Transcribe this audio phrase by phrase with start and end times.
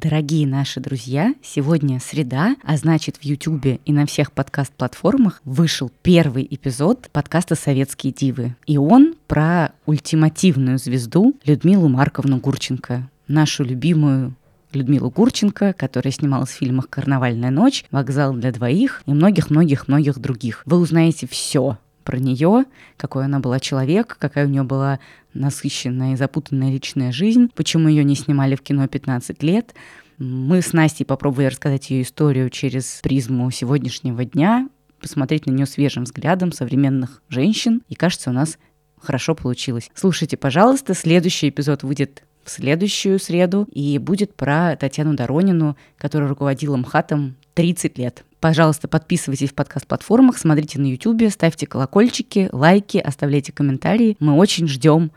[0.00, 6.46] Дорогие наши друзья, сегодня среда, а значит в Ютубе и на всех подкаст-платформах вышел первый
[6.48, 8.54] эпизод подкаста «Советские дивы».
[8.66, 14.36] И он про ультимативную звезду Людмилу Марковну Гурченко, нашу любимую
[14.72, 20.62] Людмилу Гурченко, которая снималась в фильмах «Карнавальная ночь», «Вокзал для двоих» и многих-многих-многих других.
[20.64, 21.76] Вы узнаете все
[22.08, 22.64] про нее,
[22.96, 24.98] какой она была человек, какая у нее была
[25.34, 29.74] насыщенная и запутанная личная жизнь, почему ее не снимали в кино 15 лет.
[30.16, 34.70] Мы с Настей попробовали рассказать ее историю через призму сегодняшнего дня,
[35.02, 38.56] посмотреть на нее свежим взглядом современных женщин, и кажется, у нас
[38.98, 39.90] хорошо получилось.
[39.92, 46.78] Слушайте, пожалуйста, следующий эпизод выйдет в следующую среду и будет про Татьяну Доронину, которая руководила
[46.78, 48.24] МХАТом 30 лет.
[48.40, 54.16] Пожалуйста, подписывайтесь в подкаст-платформах, смотрите на YouTube, ставьте колокольчики, лайки, оставляйте комментарии.
[54.20, 55.10] Мы очень ждем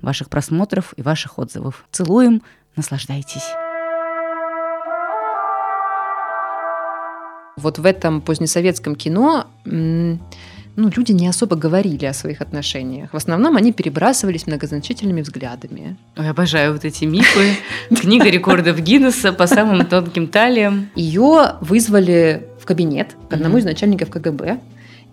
[0.00, 1.84] ваших просмотров и ваших отзывов.
[1.90, 2.40] Целуем,
[2.76, 3.42] наслаждайтесь.
[7.56, 13.12] Вот в этом позднесоветском кино ну, люди не особо говорили о своих отношениях.
[13.12, 15.96] В основном они перебрасывались многозначительными взглядами.
[16.16, 17.56] Ой, обожаю вот эти мифы.
[18.00, 20.88] Книга рекордов Гиннесса по самым тонким талиям.
[20.94, 24.60] Ее вызвали кабинет к одному из начальников КГБ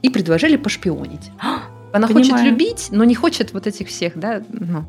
[0.01, 1.31] и предложили пошпионить.
[1.93, 2.25] Она Понимаю.
[2.25, 4.83] хочет любить, но не хочет вот этих всех, да, ну,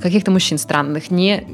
[0.00, 1.46] каких-то мужчин странных, не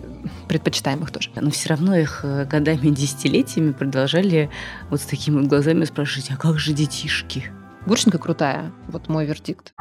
[0.47, 1.31] предпочитаемых тоже.
[1.35, 4.49] Но все равно их э, годами, десятилетиями продолжали
[4.89, 7.51] вот с такими глазами спрашивать, а как же детишки?
[7.87, 9.75] Гурченко крутая, вот мой вердикт.